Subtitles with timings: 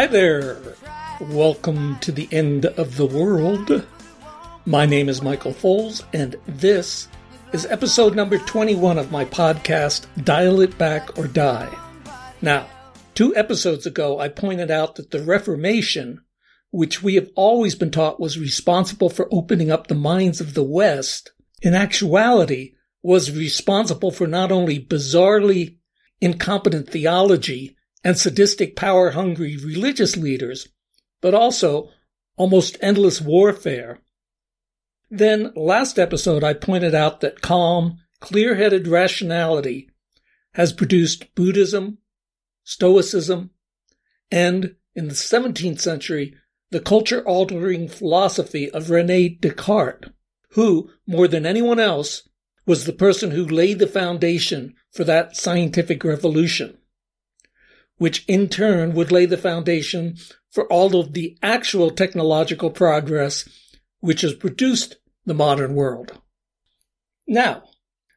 [0.00, 0.56] Hi there.
[1.20, 3.86] Welcome to the end of the world.
[4.64, 7.06] My name is Michael Foles, and this
[7.52, 11.78] is episode number 21 of my podcast, Dial It Back or Die.
[12.40, 12.66] Now,
[13.14, 16.22] two episodes ago, I pointed out that the Reformation,
[16.70, 20.64] which we have always been taught was responsible for opening up the minds of the
[20.64, 25.76] West, in actuality was responsible for not only bizarrely
[26.22, 30.68] incompetent theology and sadistic power hungry religious leaders,
[31.20, 31.90] but also
[32.36, 34.00] almost endless warfare.
[35.10, 39.90] Then last episode I pointed out that calm, clear-headed rationality
[40.54, 41.98] has produced Buddhism,
[42.64, 43.50] Stoicism,
[44.30, 46.34] and in the 17th century,
[46.70, 50.10] the culture altering philosophy of Rene Descartes,
[50.50, 52.28] who, more than anyone else,
[52.66, 56.78] was the person who laid the foundation for that scientific revolution,
[58.00, 60.16] which in turn would lay the foundation
[60.50, 63.46] for all of the actual technological progress
[64.00, 66.18] which has produced the modern world.
[67.28, 67.64] Now,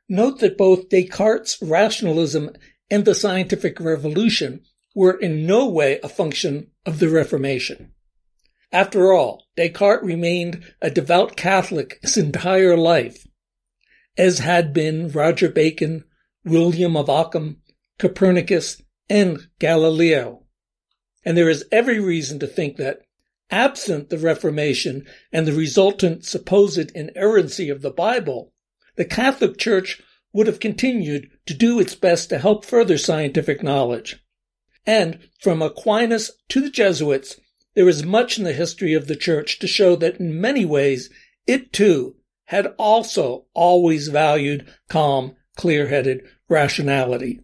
[0.07, 2.51] note that both Descartes' rationalism
[2.89, 4.61] and the scientific revolution
[4.95, 7.91] were in no way a function of the Reformation.
[8.71, 13.27] After all, Descartes remained a devout Catholic his entire life,
[14.17, 16.05] as had been Roger Bacon,
[16.45, 17.57] William of Ockham,
[17.99, 18.81] Copernicus,
[19.13, 20.41] and Galileo.
[21.23, 23.01] And there is every reason to think that,
[23.51, 28.53] absent the Reformation and the resultant supposed inerrancy of the Bible,
[28.95, 30.01] the Catholic Church
[30.33, 34.19] would have continued to do its best to help further scientific knowledge.
[34.83, 37.39] And from Aquinas to the Jesuits,
[37.75, 41.11] there is much in the history of the Church to show that in many ways
[41.45, 47.41] it too had also always valued calm, clear-headed rationality.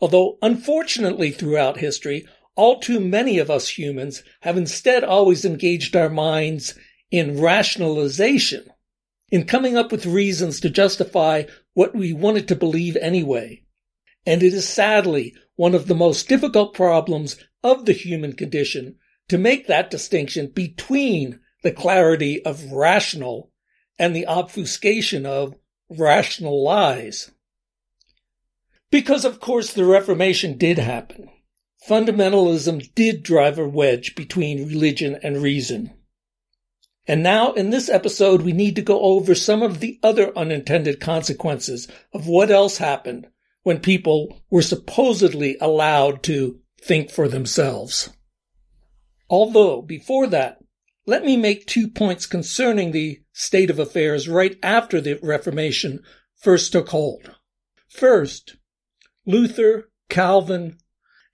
[0.00, 6.10] Although unfortunately throughout history, all too many of us humans have instead always engaged our
[6.10, 6.74] minds
[7.10, 8.66] in rationalization
[9.30, 13.62] in coming up with reasons to justify what we wanted to believe anyway.
[14.26, 18.96] And it is sadly one of the most difficult problems of the human condition
[19.28, 23.50] to make that distinction between the clarity of rational
[23.98, 25.54] and the obfuscation of
[25.88, 27.30] rational lies.
[28.94, 31.28] Because of course the Reformation did happen.
[31.88, 35.92] Fundamentalism did drive a wedge between religion and reason.
[37.04, 41.00] And now in this episode, we need to go over some of the other unintended
[41.00, 43.26] consequences of what else happened
[43.64, 48.10] when people were supposedly allowed to think for themselves.
[49.28, 50.58] Although before that,
[51.04, 56.00] let me make two points concerning the state of affairs right after the Reformation
[56.36, 57.34] first took hold.
[57.88, 58.54] First,
[59.26, 60.78] Luther, Calvin,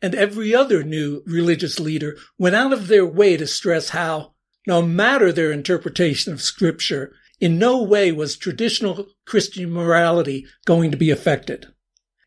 [0.03, 4.35] and every other new religious leader went out of their way to stress how
[4.67, 10.97] no matter their interpretation of scripture, in no way was traditional Christian morality going to
[10.97, 11.67] be affected.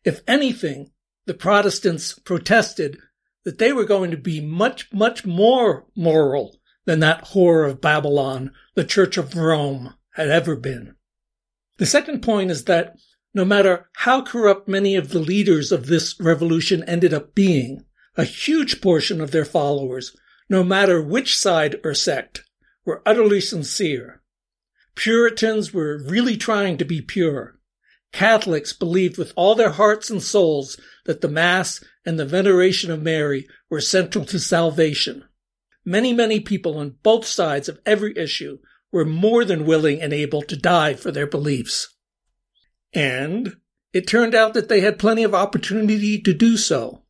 [0.04, 0.90] If anything,
[1.26, 2.98] the Protestants protested
[3.44, 8.52] that they were going to be much, much more moral than that whore of Babylon,
[8.74, 10.96] the Church of Rome, had ever been.
[11.78, 12.96] The second point is that
[13.34, 17.84] no matter how corrupt many of the leaders of this revolution ended up being,
[18.16, 20.16] a huge portion of their followers
[20.48, 22.44] no matter which side or sect,
[22.84, 24.22] were utterly sincere.
[24.94, 27.58] Puritans were really trying to be pure.
[28.12, 33.02] Catholics believed with all their hearts and souls that the Mass and the veneration of
[33.02, 35.24] Mary were central to salvation.
[35.84, 38.58] Many, many people on both sides of every issue
[38.92, 41.93] were more than willing and able to die for their beliefs.
[42.94, 43.56] And
[43.92, 47.02] it turned out that they had plenty of opportunity to do so.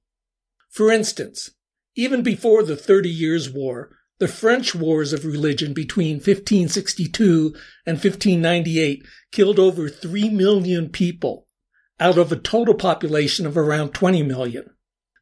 [0.71, 1.51] For instance,
[1.95, 9.05] even before the Thirty Years' War, the French wars of religion between 1562 and 1598
[9.33, 11.47] killed over 3 million people
[12.01, 14.71] out of a total population of around 20 million.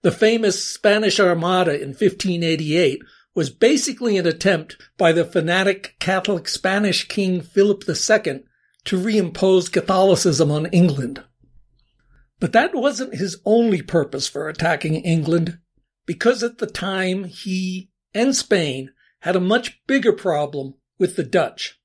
[0.03, 3.03] The famous Spanish Armada in 1588
[3.35, 8.45] was basically an attempt by the fanatic Catholic Spanish King Philip II
[8.85, 11.23] to reimpose Catholicism on England.
[12.41, 15.59] But that wasn't his only purpose for attacking England
[16.07, 18.91] because at the time he and Spain
[19.21, 21.79] had a much bigger problem with the Dutch.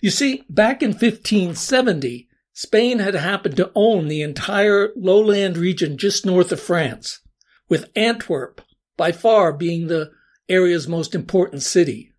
[0.00, 6.24] You see, back in 1570, Spain had happened to own the entire lowland region just
[6.24, 7.20] north of France,
[7.68, 8.62] with Antwerp
[8.96, 10.10] by far being the
[10.48, 12.14] area's most important city.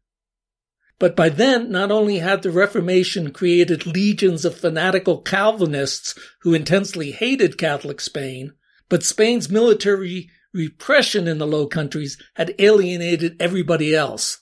[0.99, 7.11] But by then, not only had the Reformation created legions of fanatical Calvinists who intensely
[7.11, 8.53] hated Catholic Spain,
[8.89, 14.39] but Spain's military repression in the Low Countries had alienated everybody else.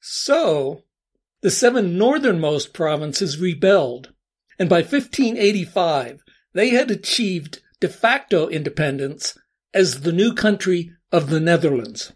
[0.00, 0.84] So,
[1.42, 4.12] the seven northernmost provinces rebelled,
[4.58, 6.22] and by 1585
[6.54, 9.36] they had achieved de facto independence
[9.74, 12.12] as the new country of the Netherlands.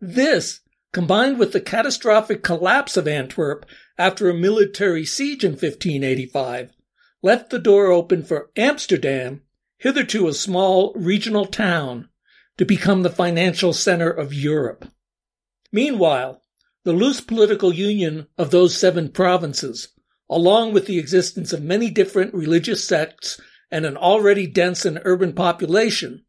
[0.00, 0.60] This,
[0.92, 3.66] combined with the catastrophic collapse of Antwerp
[3.98, 6.72] after a military siege in 1585,
[7.22, 9.42] left the door open for Amsterdam,
[9.78, 12.08] hitherto a small regional town,
[12.58, 14.86] to become the financial center of Europe.
[15.72, 16.42] Meanwhile,
[16.84, 19.88] the loose political union of those seven provinces,
[20.30, 23.40] along with the existence of many different religious sects
[23.70, 26.24] and an already dense and urban population,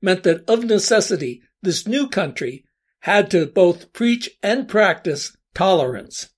[0.00, 2.64] meant that of necessity this new country
[3.02, 6.30] had to both preach and practice tolerance.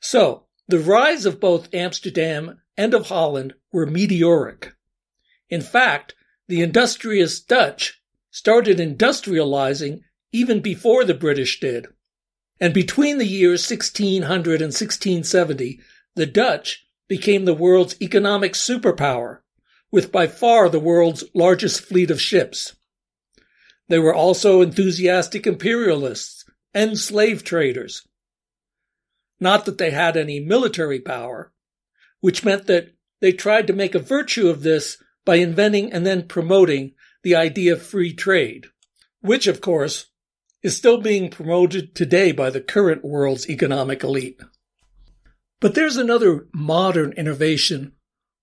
[0.00, 4.72] So, the rise of both Amsterdam and of Holland were meteoric.
[5.50, 6.14] In fact,
[6.48, 10.00] the industrious Dutch started industrializing
[10.32, 11.88] even before the British did.
[12.58, 15.80] And between the years 1600 and 1670,
[16.14, 19.40] the Dutch became the world's economic superpower,
[19.90, 22.76] with by far the world's largest fleet of ships.
[23.90, 28.06] They were also enthusiastic imperialists and slave traders.
[29.40, 31.52] Not that they had any military power,
[32.20, 36.28] which meant that they tried to make a virtue of this by inventing and then
[36.28, 36.92] promoting
[37.24, 38.66] the idea of free trade,
[39.22, 40.06] which, of course,
[40.62, 44.40] is still being promoted today by the current world's economic elite.
[45.58, 47.94] But there's another modern innovation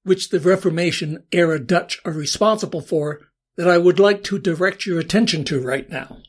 [0.03, 3.26] which the Reformation era Dutch are responsible for
[3.57, 6.19] that I would like to direct your attention to right now.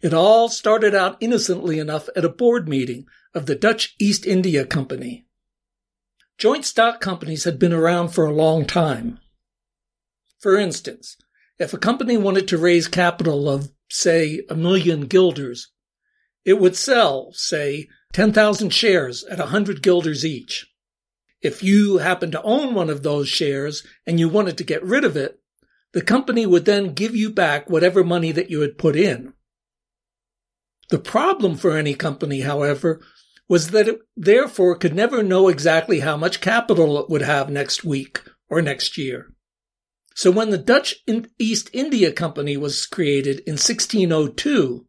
[0.00, 4.64] It all started out innocently enough at a board meeting of the Dutch East India
[4.64, 5.26] Company.
[6.38, 9.18] Joint stock companies had been around for a long time.
[10.38, 11.16] For instance,
[11.58, 15.68] if a company wanted to raise capital of say, a million guilders,
[16.44, 20.72] it would sell, say, 10,000 shares at a 100 guilders each.
[21.42, 25.04] If you happened to own one of those shares and you wanted to get rid
[25.04, 25.39] of it,
[25.92, 29.32] the company would then give you back whatever money that you had put in.
[30.90, 33.00] The problem for any company, however,
[33.48, 37.84] was that it therefore could never know exactly how much capital it would have next
[37.84, 39.32] week or next year.
[40.14, 40.96] So when the Dutch
[41.38, 44.86] East India Company was created in 1602,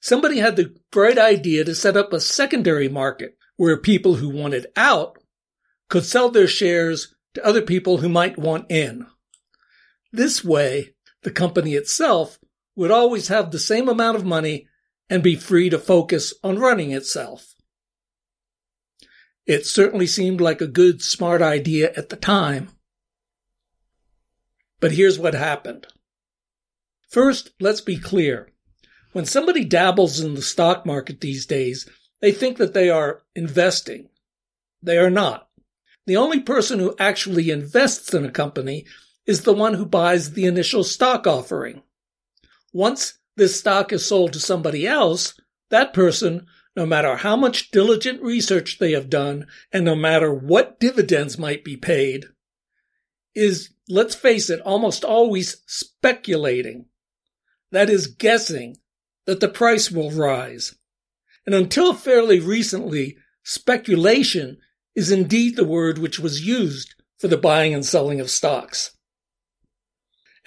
[0.00, 4.66] somebody had the bright idea to set up a secondary market where people who wanted
[4.76, 5.18] out
[5.88, 9.06] could sell their shares to other people who might want in.
[10.12, 12.38] This way, the company itself
[12.76, 14.68] would always have the same amount of money
[15.10, 17.54] and be free to focus on running itself.
[19.46, 22.70] It certainly seemed like a good, smart idea at the time.
[24.80, 25.86] But here's what happened.
[27.08, 28.52] First, let's be clear.
[29.12, 31.88] When somebody dabbles in the stock market these days,
[32.20, 34.10] they think that they are investing.
[34.82, 35.48] They are not.
[36.06, 38.84] The only person who actually invests in a company
[39.28, 41.82] is the one who buys the initial stock offering.
[42.72, 45.38] Once this stock is sold to somebody else,
[45.68, 50.80] that person, no matter how much diligent research they have done, and no matter what
[50.80, 52.24] dividends might be paid,
[53.34, 56.86] is let's face it, almost always speculating.
[57.70, 58.78] That is guessing
[59.26, 60.74] that the price will rise.
[61.44, 64.56] And until fairly recently, speculation
[64.94, 68.97] is indeed the word which was used for the buying and selling of stocks.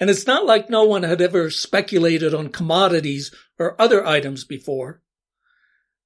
[0.02, 5.00] And it's not like no one had ever speculated on commodities or other items before.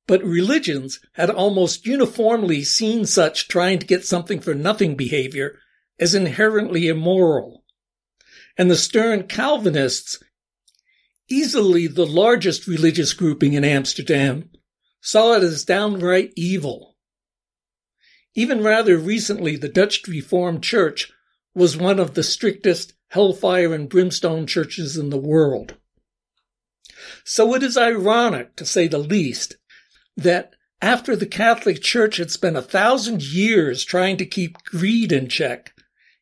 [0.07, 5.59] But religions had almost uniformly seen such trying to get something for nothing behavior
[5.99, 7.65] as inherently immoral.
[8.59, 10.23] And the stern Calvinists,
[11.31, 14.50] easily the largest religious grouping in Amsterdam,
[15.00, 16.99] saw it as downright evil.
[18.35, 21.11] Even rather recently, the Dutch Reformed Church
[21.55, 25.75] was one of the strictest hellfire and brimstone churches in the world.
[27.25, 29.56] So it is ironic, to say the least,
[30.16, 35.28] that after the Catholic Church had spent a thousand years trying to keep greed in
[35.28, 35.72] check,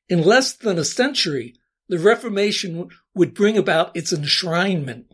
[0.09, 1.55] in less than a century,
[1.89, 5.07] the Reformation would bring about its enshrinement.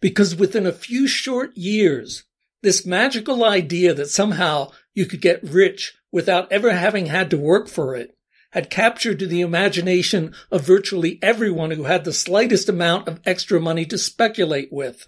[0.00, 2.24] Because within a few short years,
[2.62, 7.68] this magical idea that somehow you could get rich without ever having had to work
[7.68, 8.17] for it
[8.52, 13.84] had captured the imagination of virtually everyone who had the slightest amount of extra money
[13.84, 15.06] to speculate with.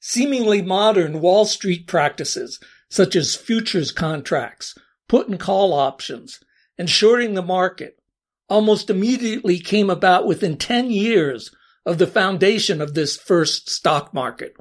[0.00, 2.58] Seemingly modern Wall Street practices,
[2.88, 4.74] such as futures contracts,
[5.08, 6.40] put and call options,
[6.78, 7.98] and shorting the market
[8.48, 14.56] almost immediately came about within 10 years of the foundation of this first stock market.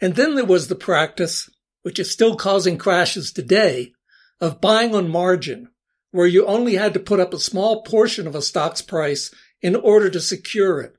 [0.00, 1.50] And then there was the practice,
[1.82, 3.92] which is still causing crashes today,
[4.40, 5.68] of buying on margin,
[6.12, 9.74] where you only had to put up a small portion of a stock's price in
[9.74, 10.94] order to secure it.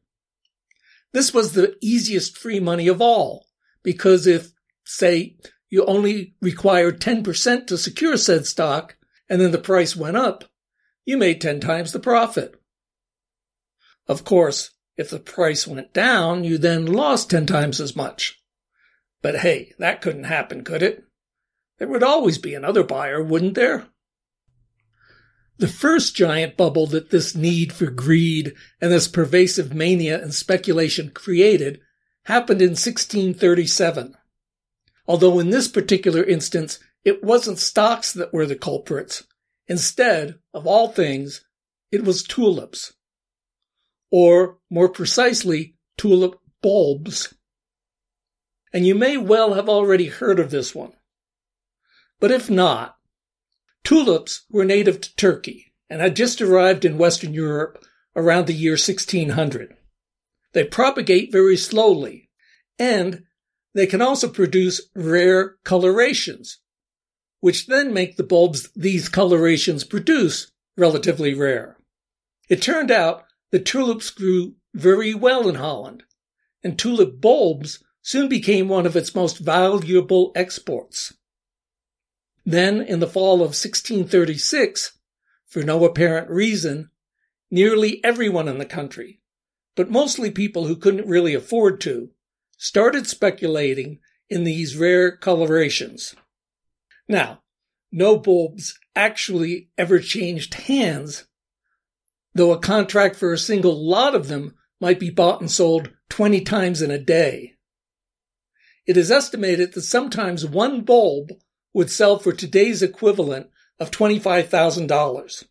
[1.13, 3.48] This was the easiest free money of all,
[3.84, 4.51] because if,
[4.84, 5.38] say,
[5.70, 8.98] you only required 10% to secure said stock,
[9.29, 10.46] and then the price went up,
[11.05, 12.60] you made 10 times the profit.
[14.08, 18.41] Of course, if the price went down, you then lost 10 times as much.
[19.22, 21.03] But hey, that couldn't happen, could it?
[21.77, 23.88] There would always be another buyer, wouldn't there?
[25.57, 31.12] The first giant bubble that this need for greed and this pervasive mania and speculation
[31.12, 31.79] created
[32.24, 34.15] happened in 1637.
[35.07, 39.24] Although in this particular instance, it wasn't stocks that were the culprits.
[39.67, 41.45] Instead, of all things,
[41.91, 42.93] it was tulips.
[44.12, 47.33] Or, more precisely, tulip bulbs
[48.74, 50.93] and you may well have already heard of this one.
[52.19, 52.98] But if not,
[53.83, 57.83] tulips were native to Turkey and had just arrived in Western Europe
[58.15, 59.75] around the year 1600.
[60.53, 62.29] They propagate very slowly,
[62.79, 63.23] and
[63.73, 66.59] they can also produce rare colorations,
[67.39, 71.77] which then make the bulbs these colorations produce relatively rare.
[72.49, 76.03] It turned out that tulips grew very well in Holland,
[76.63, 81.13] and tulip bulbs soon became one of its most valuable exports.
[82.45, 84.97] Then, in the fall of 1636,
[85.47, 86.89] for no apparent reason,
[87.50, 89.21] nearly everyone in the country,
[89.75, 92.09] but mostly people who couldn't really afford to,
[92.57, 96.15] started speculating in these rare colorations.
[97.07, 97.43] Now,
[97.91, 101.25] no bulbs actually ever changed hands,
[102.33, 106.41] though a contract for a single lot of them might be bought and sold 20
[106.41, 107.53] times in a day.
[108.85, 111.31] It is estimated that sometimes one bulb
[111.74, 113.48] would sell for today's equivalent
[113.80, 115.44] of $25,000.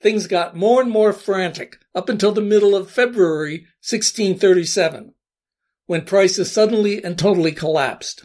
[0.00, 5.14] Things got more and more frantic up until the middle of February 1637,
[5.86, 8.24] when prices suddenly and totally collapsed.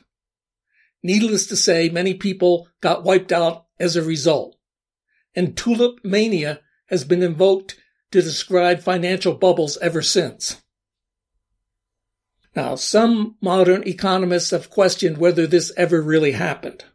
[1.03, 4.57] Needless to say, many people got wiped out as a result,
[5.35, 7.79] and tulip mania has been invoked
[8.11, 10.61] to describe financial bubbles ever since.
[12.55, 16.85] Now, some modern economists have questioned whether this ever really happened.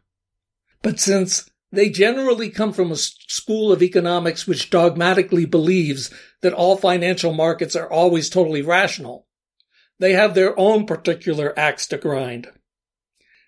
[0.83, 6.77] But since they generally come from a school of economics which dogmatically believes that all
[6.77, 9.25] financial markets are always totally rational,
[9.97, 12.49] they have their own particular axe to grind.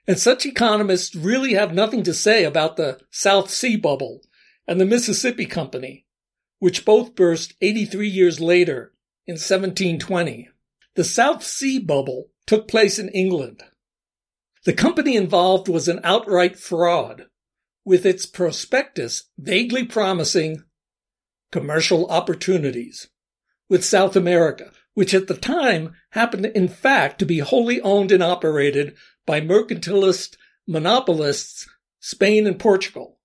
[0.08, 4.22] And such economists really have nothing to say about the South Sea bubble
[4.68, 6.06] and the Mississippi Company,
[6.60, 8.94] which both burst 83 years later
[9.28, 10.50] in 1720.
[10.96, 13.64] The South Sea bubble took place in England.
[14.66, 17.28] The company involved was an outright fraud,
[17.86, 20.64] with its prospectus vaguely promising
[21.52, 23.08] commercial opportunities
[23.70, 28.24] with South America, which at the time happened in fact to be wholly owned and
[28.24, 28.96] operated
[29.28, 30.36] by mercantilist
[30.68, 31.68] monopolists
[32.00, 33.20] Spain and Portugal,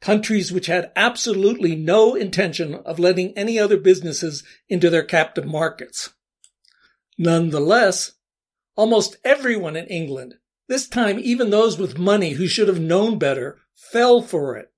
[0.00, 6.10] countries which had absolutely no intention of letting any other businesses into their captive markets.
[7.16, 8.12] Nonetheless,
[8.74, 10.34] almost everyone in England,
[10.68, 14.72] this time even those with money who should have known better, fell for it.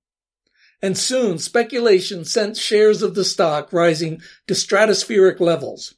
[0.81, 5.95] And soon speculation sent shares of the stock rising to stratospheric levels.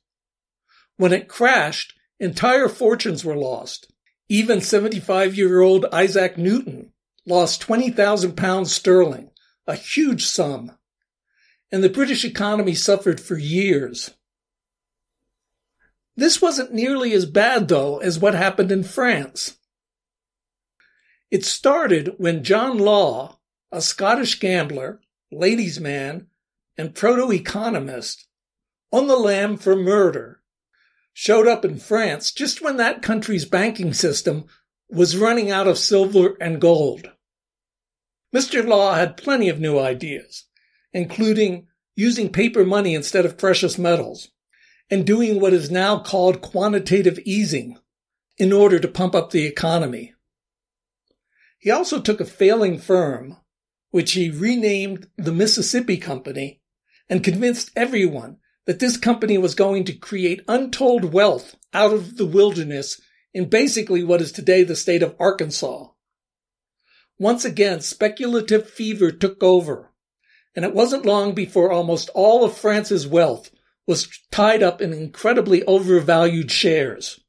[0.97, 3.91] When it crashed, entire fortunes were lost.
[4.29, 6.93] Even 75 year old Isaac Newton
[7.25, 9.31] lost 20,000 pounds sterling,
[9.67, 10.71] a huge sum.
[11.71, 14.11] And the British economy suffered for years.
[16.15, 19.58] This wasn't nearly as bad, though, as what happened in France.
[21.31, 23.39] It started when John Law,
[23.71, 24.99] a Scottish gambler,
[25.31, 26.27] ladies' man,
[26.77, 28.27] and proto economist,
[28.91, 30.41] on the lam for murder,
[31.13, 34.45] showed up in France just when that country's banking system
[34.89, 37.11] was running out of silver and gold.
[38.35, 38.65] Mr.
[38.65, 40.45] Law had plenty of new ideas,
[40.93, 44.29] including using paper money instead of precious metals
[44.89, 47.77] and doing what is now called quantitative easing
[48.37, 50.13] in order to pump up the economy.
[51.59, 53.37] He also took a failing firm,
[53.91, 56.61] which he renamed the Mississippi Company,
[57.09, 62.25] and convinced everyone that this company was going to create untold wealth out of the
[62.25, 63.01] wilderness
[63.33, 65.87] in basically what is today the state of Arkansas.
[67.17, 69.91] Once again, speculative fever took over,
[70.55, 73.51] and it wasn't long before almost all of France's wealth
[73.85, 77.19] was tied up in incredibly overvalued shares.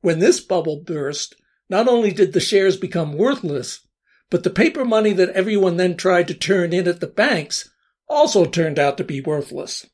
[0.00, 1.36] When this bubble burst,
[1.68, 3.86] not only did the shares become worthless,
[4.30, 7.70] but the paper money that everyone then tried to turn in at the banks
[8.08, 9.86] also turned out to be worthless.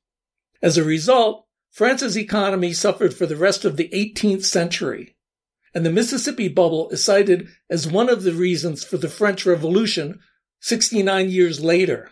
[0.63, 5.17] As a result, France's economy suffered for the rest of the 18th century,
[5.75, 10.21] and the Mississippi bubble is cited as one of the reasons for the French Revolution
[10.61, 12.11] 69 years later.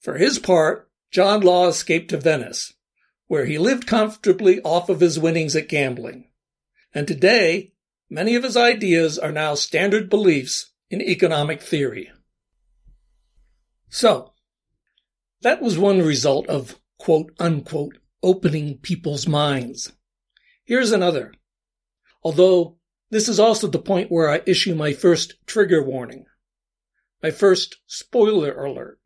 [0.00, 2.74] For his part, John Law escaped to Venice,
[3.28, 6.27] where he lived comfortably off of his winnings at gambling.
[6.94, 7.72] And today,
[8.08, 12.10] many of his ideas are now standard beliefs in economic theory.
[13.88, 14.32] So,
[15.42, 19.92] that was one result of quote unquote opening people's minds.
[20.64, 21.32] Here's another.
[22.22, 22.78] Although
[23.10, 26.26] this is also the point where I issue my first trigger warning,
[27.22, 28.98] my first spoiler alert.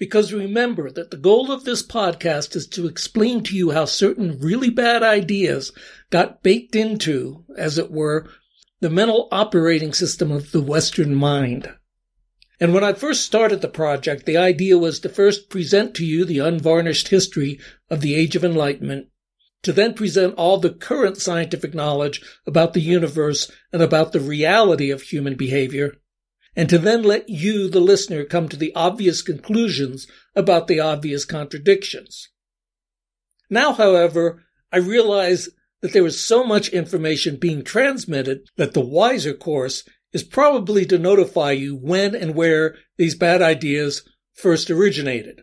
[0.00, 4.40] Because remember that the goal of this podcast is to explain to you how certain
[4.40, 5.72] really bad ideas
[6.08, 8.26] got baked into, as it were,
[8.80, 11.68] the mental operating system of the Western mind.
[12.58, 16.24] And when I first started the project, the idea was to first present to you
[16.24, 19.08] the unvarnished history of the Age of Enlightenment,
[19.64, 24.90] to then present all the current scientific knowledge about the universe and about the reality
[24.90, 25.99] of human behavior,
[26.60, 31.24] and to then let you, the listener, come to the obvious conclusions about the obvious
[31.24, 32.28] contradictions.
[33.48, 35.48] Now, however, I realize
[35.80, 40.98] that there is so much information being transmitted that the wiser course is probably to
[40.98, 45.40] notify you when and where these bad ideas first originated.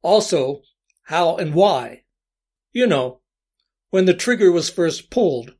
[0.00, 0.62] Also,
[1.02, 2.04] how and why.
[2.72, 3.20] You know,
[3.90, 5.54] when the trigger was first pulled,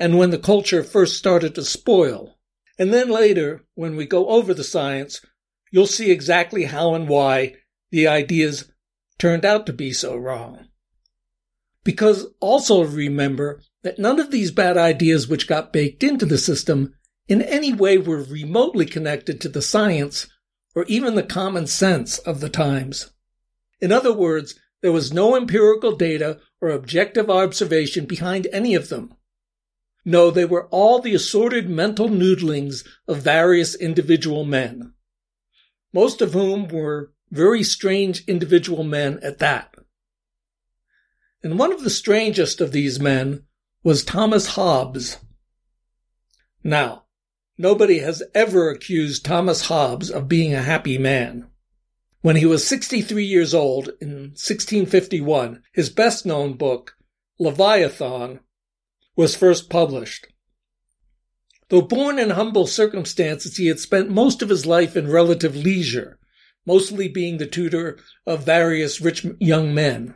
[0.00, 2.33] and when the culture first started to spoil.
[2.78, 5.20] And then later, when we go over the science,
[5.70, 7.56] you'll see exactly how and why
[7.90, 8.70] the ideas
[9.18, 10.66] turned out to be so wrong.
[11.84, 16.94] Because also remember that none of these bad ideas which got baked into the system
[17.28, 20.26] in any way were remotely connected to the science
[20.74, 23.12] or even the common sense of the times.
[23.80, 29.14] In other words, there was no empirical data or objective observation behind any of them.
[30.04, 34.92] No, they were all the assorted mental noodlings of various individual men,
[35.92, 39.74] most of whom were very strange individual men at that.
[41.42, 43.44] And one of the strangest of these men
[43.82, 45.18] was Thomas Hobbes.
[46.62, 47.04] Now,
[47.58, 51.48] nobody has ever accused Thomas Hobbes of being a happy man.
[52.22, 56.96] When he was 63 years old in 1651, his best known book,
[57.38, 58.40] Leviathan,
[59.16, 60.26] was first published.
[61.68, 66.18] Though born in humble circumstances, he had spent most of his life in relative leisure,
[66.66, 70.14] mostly being the tutor of various rich young men.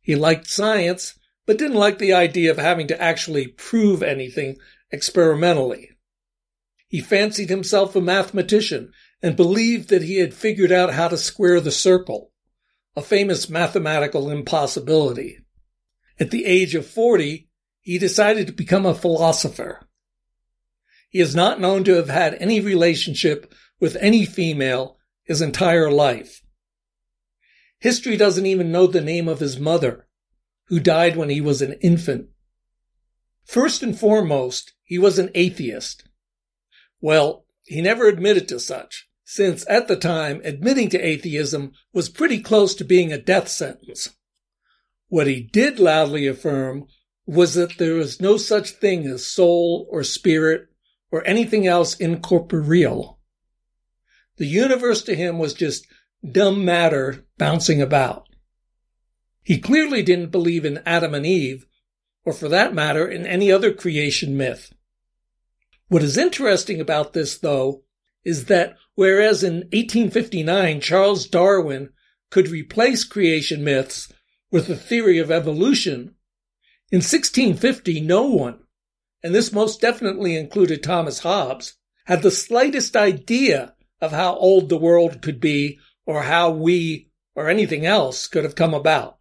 [0.00, 4.56] He liked science, but didn't like the idea of having to actually prove anything
[4.90, 5.90] experimentally.
[6.88, 11.60] He fancied himself a mathematician and believed that he had figured out how to square
[11.60, 12.30] the circle,
[12.96, 15.38] a famous mathematical impossibility.
[16.20, 17.48] At the age of 40,
[17.84, 19.86] he decided to become a philosopher.
[21.10, 26.42] He is not known to have had any relationship with any female his entire life.
[27.78, 30.08] History doesn't even know the name of his mother,
[30.68, 32.28] who died when he was an infant.
[33.44, 36.08] First and foremost, he was an atheist.
[37.02, 42.40] Well, he never admitted to such, since at the time admitting to atheism was pretty
[42.40, 44.16] close to being a death sentence.
[45.08, 46.86] What he did loudly affirm
[47.26, 50.68] was that there was no such thing as soul or spirit
[51.10, 53.18] or anything else incorporeal.
[54.36, 55.86] The universe to him was just
[56.28, 58.28] dumb matter bouncing about.
[59.42, 61.66] He clearly didn't believe in Adam and Eve,
[62.24, 64.72] or for that matter, in any other creation myth.
[65.88, 67.84] What is interesting about this, though,
[68.24, 71.90] is that whereas in 1859 Charles Darwin
[72.30, 74.10] could replace creation myths
[74.50, 76.14] with the theory of evolution,
[76.90, 78.60] in 1650, no one,
[79.22, 81.74] and this most definitely included Thomas Hobbes,
[82.06, 87.48] had the slightest idea of how old the world could be or how we or
[87.48, 89.18] anything else could have come about.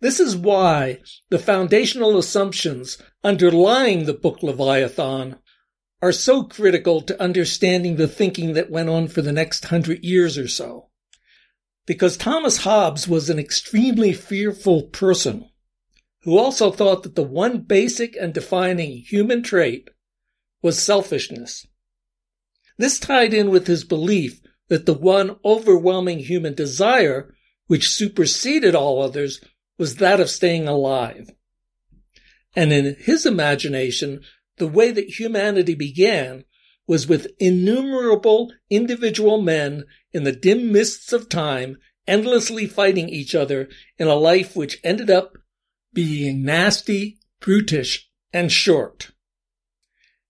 [0.00, 1.00] This is why
[1.30, 5.36] the foundational assumptions underlying the book Leviathan
[6.02, 10.36] are so critical to understanding the thinking that went on for the next hundred years
[10.36, 10.90] or so.
[11.86, 15.48] Because Thomas Hobbes was an extremely fearful person
[16.26, 19.90] who also thought that the one basic and defining human trait
[20.60, 21.64] was selfishness.
[22.76, 27.32] This tied in with his belief that the one overwhelming human desire,
[27.68, 29.40] which superseded all others,
[29.78, 31.30] was that of staying alive.
[32.56, 34.20] And in his imagination,
[34.56, 36.42] the way that humanity began
[36.88, 41.76] was with innumerable individual men in the dim mists of time
[42.08, 45.32] endlessly fighting each other in a life which ended up
[45.96, 49.12] being nasty, brutish, and short.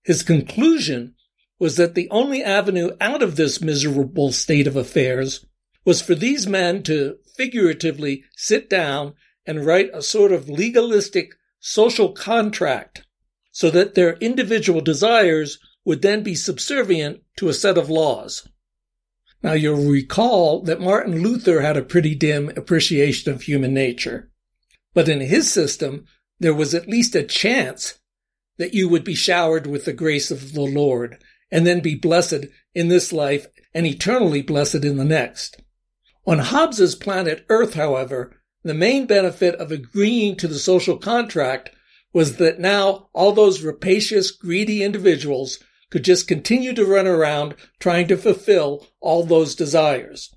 [0.01, 1.15] His conclusion
[1.59, 5.45] was that the only avenue out of this miserable state of affairs
[5.83, 9.13] was for these men to figuratively sit down
[9.45, 13.05] and write a sort of legalistic social contract
[13.51, 18.47] so that their individual desires would then be subservient to a set of laws.
[19.43, 24.31] Now you'll recall that Martin Luther had a pretty dim appreciation of human nature.
[24.93, 26.05] But in his system,
[26.39, 27.99] there was at least a chance
[28.57, 31.17] that you would be showered with the grace of the Lord
[31.51, 35.61] and then be blessed in this life and eternally blessed in the next.
[36.25, 41.69] On Hobbes's planet Earth, however, the main benefit of agreeing to the social contract
[42.11, 48.07] was that now all those rapacious, greedy individuals could just continue to run around trying
[48.07, 50.35] to fulfill all those desires.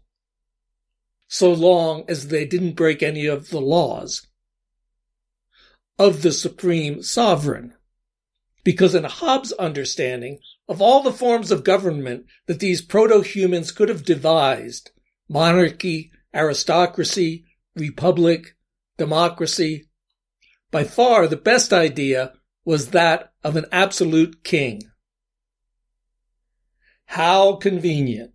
[1.27, 4.29] So long as they didn't break any of the laws
[6.01, 7.75] of the supreme sovereign.
[8.65, 14.03] Because in Hobbes' understanding of all the forms of government that these proto-humans could have
[14.03, 14.93] devised,
[15.29, 17.45] monarchy, aristocracy,
[17.77, 18.57] republic,
[18.97, 19.91] democracy,
[20.71, 22.33] by far the best idea
[22.65, 24.81] was that of an absolute king.
[27.05, 28.33] How convenient.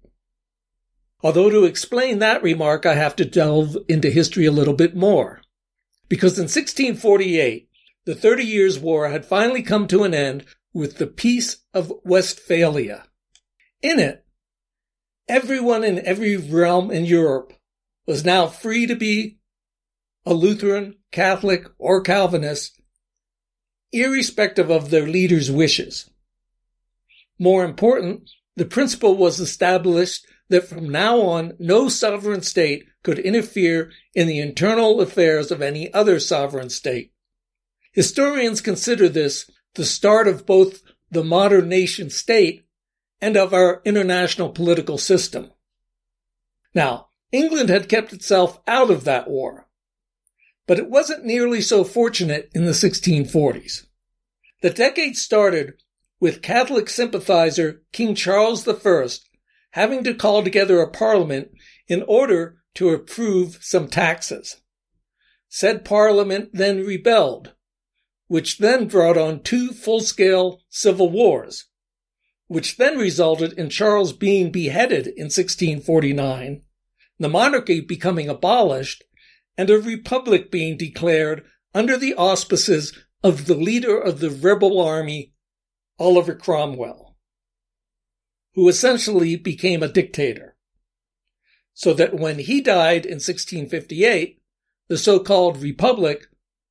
[1.24, 5.42] Although to explain that remark, I have to delve into history a little bit more.
[6.08, 7.70] Because in 1648,
[8.06, 13.06] the Thirty Years' War had finally come to an end with the Peace of Westphalia.
[13.82, 14.26] In it,
[15.28, 17.54] everyone in every realm in Europe
[18.06, 19.40] was now free to be
[20.26, 22.80] a Lutheran, Catholic, or Calvinist,
[23.92, 26.10] irrespective of their leader's wishes.
[27.40, 33.92] More important, the principle was established that from now on, no sovereign state could interfere
[34.14, 37.12] in the internal affairs of any other sovereign state.
[37.94, 40.82] Historians consider this the start of both
[41.12, 42.66] the modern nation state
[43.22, 45.52] and of our international political system.
[46.74, 49.68] Now, England had kept itself out of that war,
[50.68, 53.86] but it wasn't nearly so fortunate in the 1640s.
[54.62, 55.76] The decade started
[56.20, 59.08] with Catholic sympathizer King Charles I
[59.76, 61.50] having to call together a parliament
[61.90, 64.62] in order to approve some taxes.
[65.50, 67.54] Said parliament then rebelled,
[68.28, 71.66] which then brought on two full-scale civil wars,
[72.48, 76.62] which then resulted in Charles being beheaded in 1649,
[77.20, 79.04] the monarchy becoming abolished,
[79.58, 85.34] and a republic being declared under the auspices of the leader of the rebel army,
[86.00, 87.05] Oliver Cromwell,
[88.56, 90.56] who essentially became a dictator.
[91.74, 94.42] So that when he died in 1658,
[94.88, 96.28] the so-called republic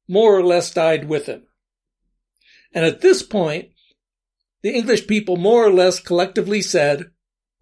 [0.08, 1.42] more or less died with him.
[2.72, 3.70] And at this point,
[4.62, 7.10] the English people more or less collectively said,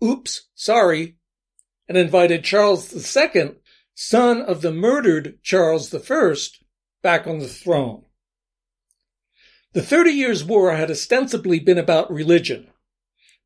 [0.03, 1.17] oops, sorry,
[1.89, 3.57] and invited Charles II,
[3.95, 6.35] son of the murdered Charles I,
[7.03, 8.05] back on the throne.
[9.73, 12.69] The Thirty Years' War had ostensibly been about religion,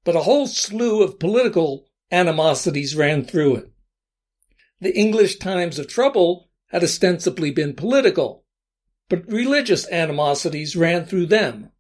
[0.07, 3.71] but a whole slew of political animosities ran through it.
[4.81, 8.45] The English times of trouble had ostensibly been political,
[9.09, 11.73] but religious animosities ran through them.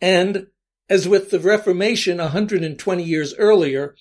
[0.00, 0.48] And,
[0.90, 3.94] as with the Reformation 120 years earlier,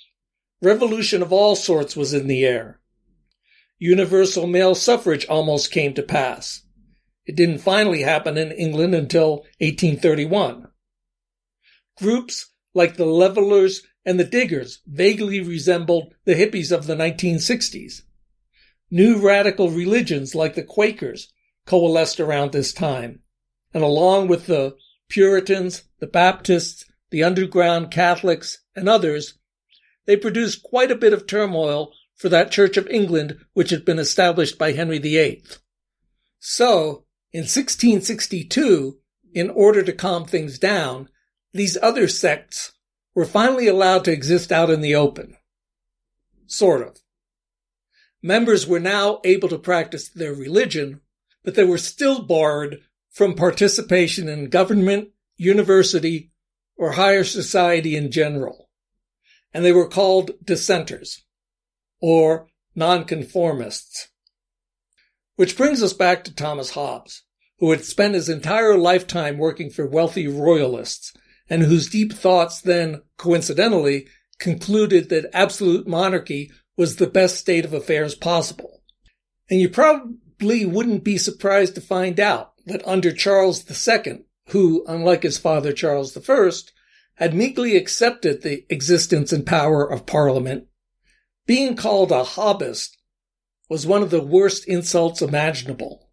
[0.60, 2.82] revolution of all sorts was in the air.
[3.78, 6.64] Universal male suffrage almost came to pass.
[7.28, 10.70] It didn't finally happen in England until 1831.
[11.98, 18.04] Groups like the Levelers and the Diggers vaguely resembled the hippies of the 1960s.
[18.92, 21.34] New radical religions like the Quakers
[21.66, 23.22] coalesced around this time,
[23.74, 24.76] and along with the
[25.10, 29.40] Puritans, the Baptists, the underground Catholics, and others,
[30.06, 34.00] they produced quite a bit of turmoil for that Church of England which had been
[34.00, 35.44] established by Henry VIII.
[36.40, 39.00] So, in 1662,
[39.34, 41.10] in order to calm things down,
[41.56, 42.74] these other sects
[43.16, 45.38] were finally allowed to exist out in the open.
[46.48, 46.98] Sort of.
[48.22, 51.00] Members were now able to practice their religion,
[51.46, 56.34] but they were still barred from participation in government, university,
[56.76, 58.70] or higher society in general.
[59.54, 61.24] and they were called dissenters
[62.02, 64.10] or nonconformists.
[65.38, 67.24] Which brings us back to Thomas Hobbes,
[67.60, 71.14] who had spent his entire lifetime working for wealthy royalists
[71.50, 74.08] and whose deep thoughts then, coincidentally,
[74.40, 78.82] concluded that absolute monarchy was the best state of affairs possible.
[79.50, 85.24] And you probably wouldn't be surprised to find out that under Charles II, who, unlike
[85.24, 86.52] his father Charles I,
[87.16, 90.68] had meekly accepted the existence and power of Parliament,
[91.46, 92.98] being called a Hobbist
[93.70, 96.10] was one of the worst insults imaginable.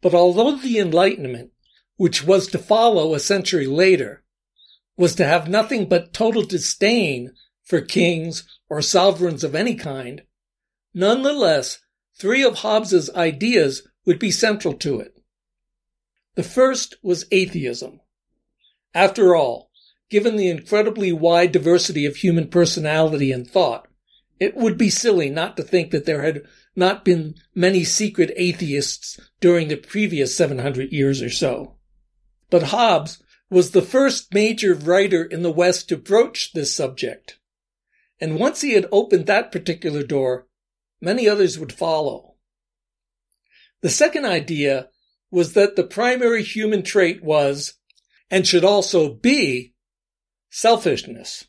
[0.00, 1.50] But although the Enlightenment,
[1.96, 4.22] which was to follow a century later,
[4.96, 7.32] was to have nothing but total disdain
[7.64, 10.22] for kings or sovereigns of any kind,
[10.94, 11.78] nonetheless,
[12.18, 15.16] three of Hobbes's ideas would be central to it.
[16.36, 18.00] The first was atheism.
[18.94, 19.70] After all,
[20.10, 23.88] given the incredibly wide diversity of human personality and thought,
[24.38, 26.42] it would be silly not to think that there had
[26.74, 31.75] not been many secret atheists during the previous 700 years or so.
[32.50, 37.38] But Hobbes was the first major writer in the West to broach this subject.
[38.20, 40.46] And once he had opened that particular door,
[41.00, 42.34] many others would follow.
[43.82, 44.88] The second idea
[45.30, 47.74] was that the primary human trait was,
[48.30, 49.74] and should also be,
[50.50, 51.46] selfishness.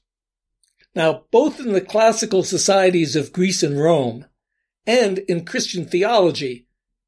[0.93, 4.25] Now, both in the classical societies of Greece and Rome,
[4.85, 6.66] and in Christian theology,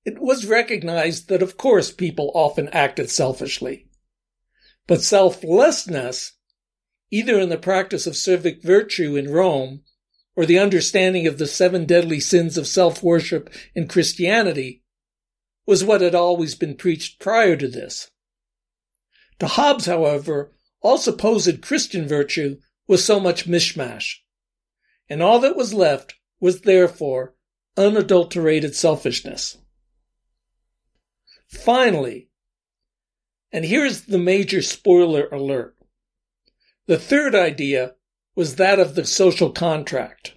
[0.09, 3.85] it was recognized that of course people often acted selfishly.
[4.87, 6.33] But selflessness,
[7.11, 9.83] either in the practice of civic virtue in Rome
[10.35, 14.83] or the understanding of the seven deadly sins of self-worship in Christianity,
[15.67, 18.09] was what had always been preached prior to this.
[19.37, 24.15] To Hobbes, however, all supposed Christian virtue was so much mishmash,
[25.07, 27.35] and all that was left was therefore
[27.77, 29.55] unadulterated selfishness.
[31.49, 32.29] Finally,
[33.51, 35.75] and here's the major spoiler alert.
[36.85, 37.95] The third idea
[38.35, 40.35] was that of the social contract.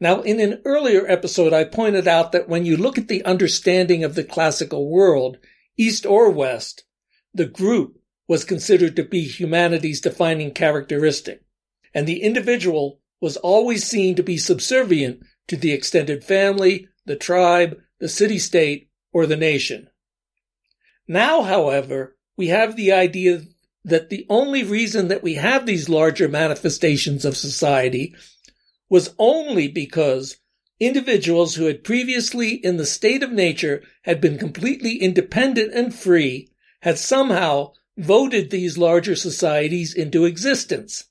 [0.00, 4.02] Now, in an earlier episode, I pointed out that when you look at the understanding
[4.02, 5.38] of the classical world,
[5.76, 6.82] East or West,
[7.32, 11.44] the group was considered to be humanity's defining characteristic,
[11.94, 17.78] and the individual was always seen to be subservient to the extended family, the tribe,
[18.00, 19.88] the city state, or the nation.
[21.12, 23.42] Now, however, we have the idea
[23.84, 28.14] that the only reason that we have these larger manifestations of society
[28.88, 30.38] was only because
[30.80, 36.48] individuals who had previously in the state of nature had been completely independent and free
[36.80, 41.10] had somehow voted these larger societies into existence,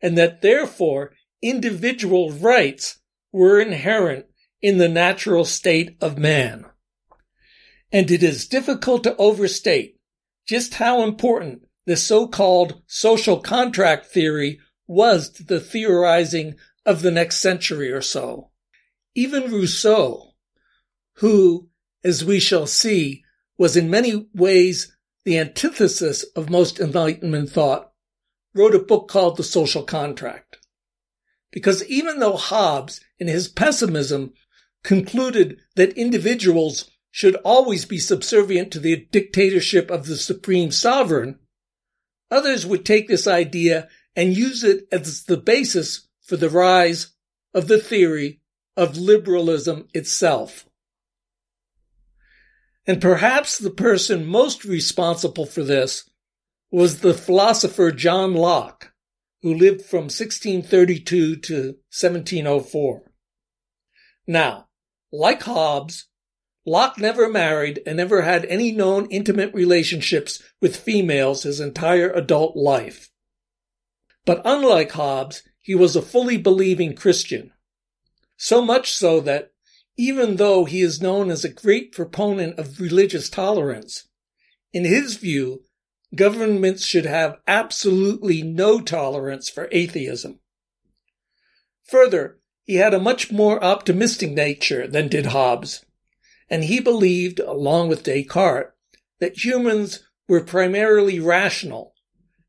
[0.00, 3.00] and that therefore individual rights
[3.32, 4.24] were inherent
[4.60, 6.64] in the natural state of man
[7.92, 9.98] and it is difficult to overstate
[10.46, 17.36] just how important the so-called social contract theory was to the theorizing of the next
[17.38, 18.50] century or so.
[19.14, 20.32] Even Rousseau,
[21.16, 21.68] who,
[22.02, 23.24] as we shall see,
[23.58, 27.92] was in many ways the antithesis of most Enlightenment thought,
[28.54, 30.58] wrote a book called The Social Contract.
[31.52, 34.32] Because even though Hobbes, in his pessimism,
[34.82, 41.38] concluded that individuals should always be subservient to the dictatorship of the supreme sovereign,
[42.30, 47.12] others would take this idea and use it as the basis for the rise
[47.54, 48.40] of the theory
[48.78, 50.66] of liberalism itself.
[52.86, 56.08] And perhaps the person most responsible for this
[56.70, 58.92] was the philosopher John Locke,
[59.42, 61.56] who lived from 1632 to
[61.90, 63.02] 1704.
[64.26, 64.68] Now,
[65.12, 66.06] like Hobbes,
[66.64, 72.56] Locke never married and never had any known intimate relationships with females his entire adult
[72.56, 73.10] life.
[74.24, 77.52] But unlike Hobbes, he was a fully believing Christian.
[78.36, 79.50] So much so that
[79.96, 84.08] even though he is known as a great proponent of religious tolerance,
[84.72, 85.62] in his view,
[86.14, 90.38] governments should have absolutely no tolerance for atheism.
[91.84, 95.84] Further, he had a much more optimistic nature than did Hobbes
[96.52, 98.72] and he believed, along with Descartes,
[99.20, 101.94] that humans were primarily rational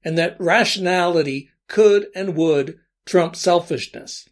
[0.04, 4.28] and that rationality could and would trump selfishness.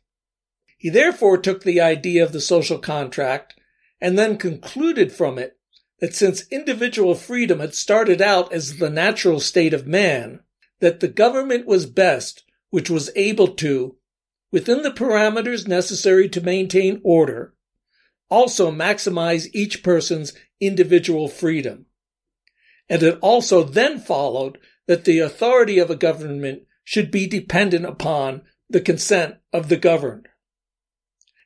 [0.78, 3.56] He therefore took the idea of the social contract
[4.02, 5.58] and then concluded from it
[6.02, 10.42] that since individual freedom had started out as the natural state of man,
[10.82, 13.96] that the government was best which was able to,
[14.52, 17.54] within the parameters necessary to maintain order,
[18.32, 21.86] also maximize each person's individual freedom.
[22.90, 28.42] And it also then followed that the authority of a government should be dependent upon
[28.70, 30.30] the consent of the governed.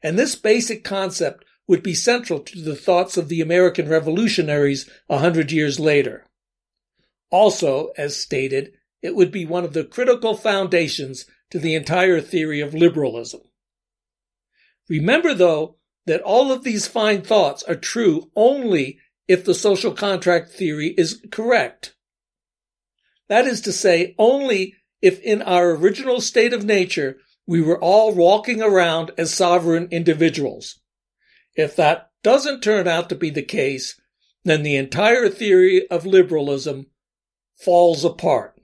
[0.01, 5.17] And this basic concept would be central to the thoughts of the American revolutionaries a
[5.17, 6.25] hundred years later.
[7.31, 12.61] Also, as stated, it would be one of the critical foundations to the entire theory
[12.61, 13.41] of liberalism.
[14.87, 20.51] Remember, though, that all of these fine thoughts are true only if the social contract
[20.51, 21.95] theory is correct.
[23.27, 28.13] That is to say, only if in our original state of nature we were all
[28.13, 30.79] walking around as sovereign individuals.
[31.55, 33.99] If that doesn't turn out to be the case,
[34.43, 36.87] then the entire theory of liberalism
[37.55, 38.59] falls apart.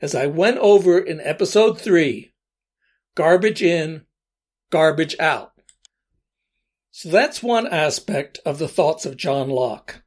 [0.00, 2.32] As I went over in episode three,
[3.14, 4.02] garbage in,
[4.70, 5.49] garbage out.
[6.90, 10.02] So that's one aspect of the thoughts of John Locke.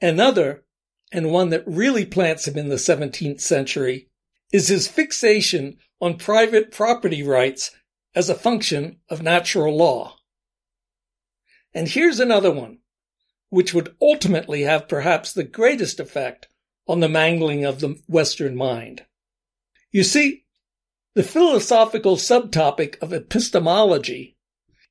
[0.00, 0.64] Another,
[1.12, 4.08] and one that really plants him in the 17th century,
[4.52, 7.70] is his fixation on private property rights
[8.14, 10.16] as a function of natural law.
[11.72, 12.78] And here's another one,
[13.48, 16.48] which would ultimately have perhaps the greatest effect
[16.86, 19.04] on the mangling of the Western mind.
[19.90, 20.44] You see,
[21.14, 24.36] the philosophical subtopic of epistemology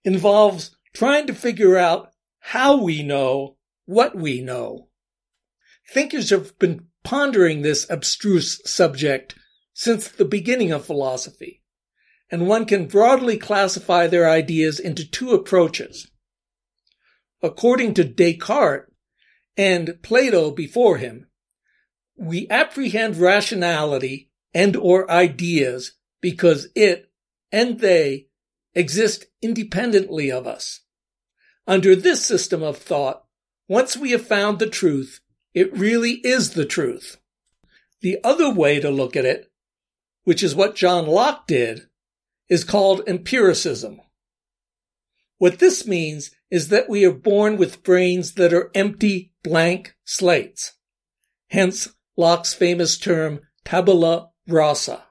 [0.04, 4.88] involves trying to figure out how we know what we know.
[5.92, 9.36] Thinkers have been pondering this abstruse subject
[9.74, 11.62] since the beginning of philosophy,
[12.32, 16.10] and one can broadly classify their ideas into two approaches.
[17.42, 18.92] According to Descartes
[19.58, 21.28] and Plato before him,
[22.16, 27.12] we apprehend rationality and or ideas because it
[27.52, 28.28] and they
[28.74, 30.83] exist independently of us.
[31.66, 33.24] Under this system of thought,
[33.68, 35.22] once we have found the truth,
[35.54, 37.18] it really is the truth.
[38.02, 39.50] The other way to look at it
[40.24, 41.88] which is what John Locke did,
[42.50, 44.02] is called empiricism.
[45.38, 50.74] What this means is that we are born with brains that are empty, blank slates.
[51.50, 55.04] Hence Locke's famous term tabula rasa.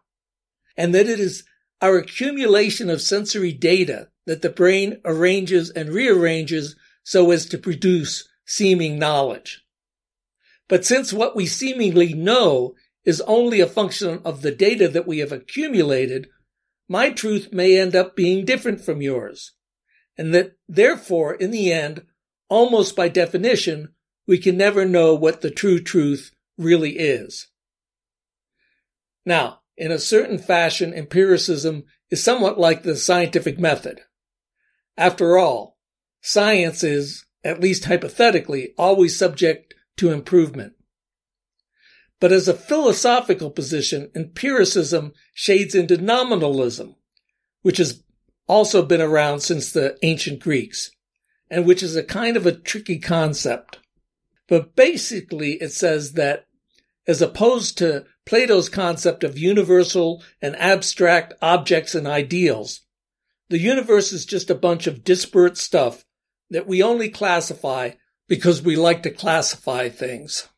[0.76, 1.44] And that it is
[1.80, 8.28] our accumulation of sensory data that the brain arranges and rearranges so as to produce
[8.46, 9.64] seeming knowledge.
[10.68, 15.18] But since what we seemingly know is only a function of the data that we
[15.18, 16.28] have accumulated,
[16.88, 19.52] my truth may end up being different from yours.
[20.16, 22.04] And that therefore, in the end,
[22.48, 23.94] almost by definition,
[24.26, 27.48] we can never know what the true truth really is.
[29.24, 34.02] Now, in a certain fashion, empiricism is somewhat like the scientific method.
[34.96, 35.78] After all,
[36.20, 40.74] science is, at least hypothetically, always subject to improvement.
[42.20, 46.94] But as a philosophical position, empiricism shades into nominalism,
[47.62, 48.02] which has
[48.46, 50.90] also been around since the ancient Greeks,
[51.50, 53.78] and which is a kind of a tricky concept.
[54.48, 56.46] But basically, it says that
[57.06, 62.82] as opposed to Plato's concept of universal and abstract objects and ideals,
[63.52, 66.06] the universe is just a bunch of disparate stuff
[66.48, 67.90] that we only classify
[68.26, 70.48] because we like to classify things.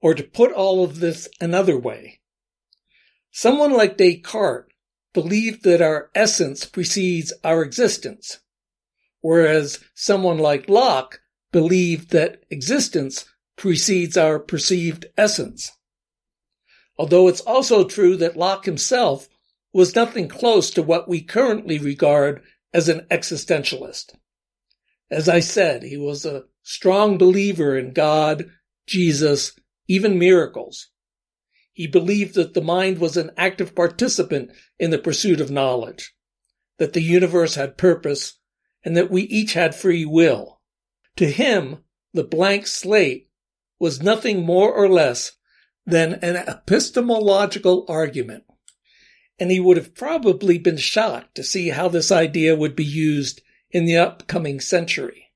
[0.00, 2.20] Or to put all of this another way,
[3.30, 4.72] someone like Descartes
[5.12, 8.38] believed that our essence precedes our existence,
[9.20, 11.20] whereas someone like Locke
[11.52, 13.26] believed that existence
[13.56, 15.70] precedes our perceived essence.
[16.96, 19.28] Although it's also true that Locke himself
[19.76, 24.14] was nothing close to what we currently regard as an existentialist.
[25.10, 28.46] As I said, he was a strong believer in God,
[28.86, 29.52] Jesus,
[29.86, 30.88] even miracles.
[31.74, 36.14] He believed that the mind was an active participant in the pursuit of knowledge,
[36.78, 38.40] that the universe had purpose,
[38.82, 40.62] and that we each had free will.
[41.16, 41.84] To him,
[42.14, 43.28] the blank slate
[43.78, 45.32] was nothing more or less
[45.84, 48.44] than an epistemological argument.
[49.38, 53.42] And he would have probably been shocked to see how this idea would be used
[53.70, 55.32] in the upcoming century.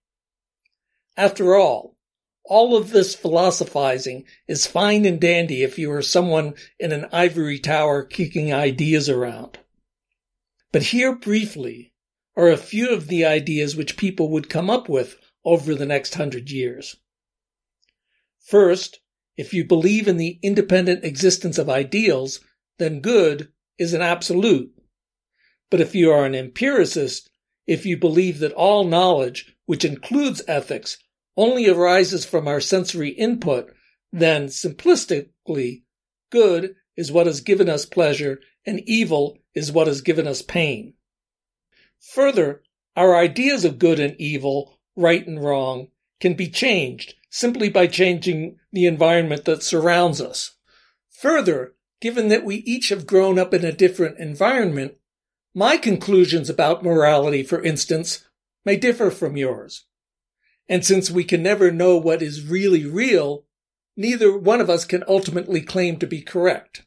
[1.16, 1.96] After all,
[2.44, 7.58] all of this philosophizing is fine and dandy if you are someone in an ivory
[7.58, 9.58] tower kicking ideas around.
[10.72, 11.92] But here briefly
[12.36, 16.14] are a few of the ideas which people would come up with over the next
[16.14, 16.96] hundred years.
[18.40, 19.00] First,
[19.36, 22.40] if you believe in the independent existence of ideals,
[22.78, 24.70] then good is an absolute.
[25.70, 27.30] But if you are an empiricist,
[27.66, 30.98] if you believe that all knowledge, which includes ethics,
[31.36, 33.72] only arises from our sensory input,
[34.12, 35.84] then simplistically,
[36.30, 40.92] good is what has given us pleasure and evil is what has given us pain.
[42.12, 42.62] Further,
[42.96, 45.88] our ideas of good and evil, right and wrong,
[46.20, 50.56] can be changed simply by changing the environment that surrounds us.
[51.20, 54.94] Further, given that we each have grown up in a different environment,
[55.54, 58.26] my conclusions about morality, for instance,
[58.64, 59.86] may differ from yours.
[60.68, 63.44] And since we can never know what is really real,
[63.96, 66.86] neither one of us can ultimately claim to be correct.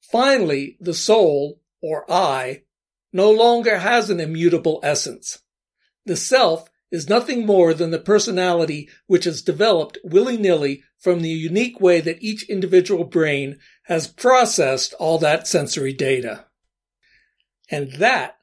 [0.00, 2.64] Finally, the soul, or I,
[3.12, 5.42] no longer has an immutable essence.
[6.04, 11.80] The self is nothing more than the personality which has developed willy-nilly from the unique
[11.80, 16.44] way that each individual brain has processed all that sensory data.
[17.70, 18.36] And that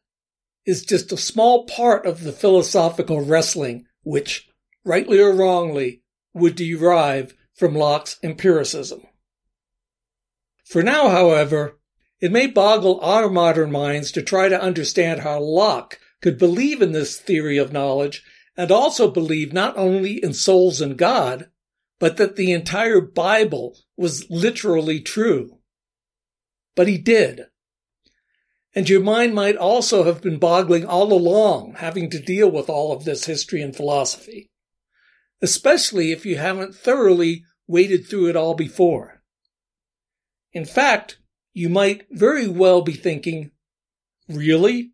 [0.66, 4.49] is just a small part of the philosophical wrestling which,
[4.84, 6.01] rightly or wrongly,
[6.34, 9.01] would derive from Locke's empiricism.
[10.66, 11.80] For now, however,
[12.20, 16.91] it may boggle our modern minds to try to understand how Locke could believe in
[16.91, 18.24] this theory of knowledge
[18.55, 21.49] and also believe not only in souls and God,
[22.00, 25.60] but that the entire Bible was literally true.
[26.76, 27.45] But he did.
[28.76, 32.93] And your mind might also have been boggling all along, having to deal with all
[32.93, 34.52] of this history and philosophy,
[35.41, 39.24] especially if you haven't thoroughly waded through it all before.
[40.54, 41.18] In fact,
[41.54, 43.52] you might very well be thinking,
[44.30, 44.91] really?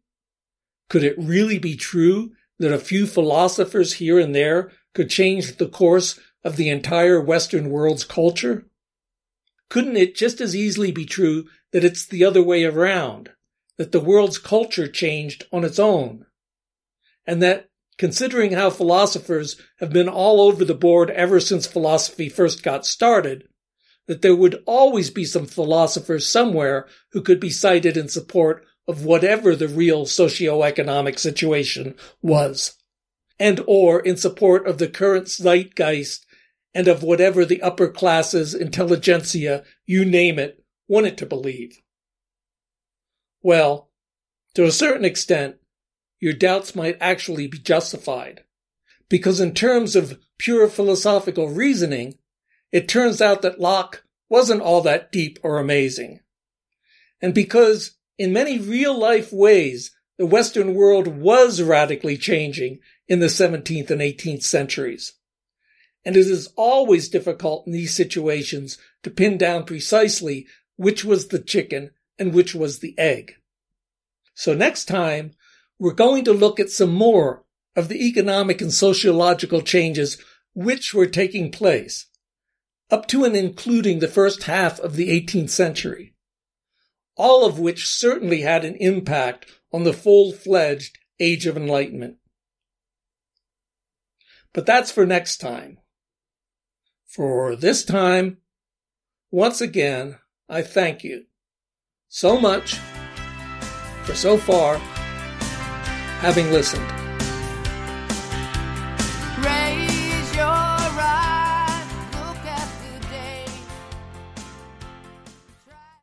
[0.89, 5.67] Could it really be true that a few philosophers here and there could change the
[5.67, 8.65] course of the entire Western world's culture?
[9.69, 13.31] Couldn't it just as easily be true that it's the other way around,
[13.77, 16.25] that the world's culture changed on its own?
[17.25, 22.61] And that, considering how philosophers have been all over the board ever since philosophy first
[22.61, 23.47] got started,
[24.07, 29.05] that there would always be some philosophers somewhere who could be cited in support of
[29.05, 32.77] whatever the real socio-economic situation was,
[33.39, 36.22] and or in support of the current zeitgeist
[36.73, 41.81] and of whatever the upper classes, intelligentsia, you name it, wanted to believe.
[43.41, 43.89] Well,
[44.55, 45.57] to a certain extent,
[46.19, 48.43] your doubts might actually be justified.
[49.09, 52.17] Because in terms of pure philosophical reasoning,
[52.71, 56.21] it turns out that Locke wasn't all that deep or amazing.
[57.21, 63.27] And because in many real life ways, the Western world was radically changing in the
[63.27, 65.13] 17th and 18th centuries.
[66.05, 71.39] And it is always difficult in these situations to pin down precisely which was the
[71.39, 73.35] chicken and which was the egg.
[74.33, 75.31] So next time,
[75.79, 77.45] we're going to look at some more
[77.75, 80.17] of the economic and sociological changes
[80.53, 82.07] which were taking place,
[82.89, 86.13] up to and including the first half of the 18th century
[87.15, 92.17] all of which certainly had an impact on the full-fledged Age of Enlightenment.
[94.53, 95.79] But that's for next time.
[97.13, 98.37] For this time,
[99.29, 100.17] once again,
[100.49, 101.25] I thank you
[102.07, 102.79] so much
[104.03, 104.77] for so far
[106.21, 107.02] having listened.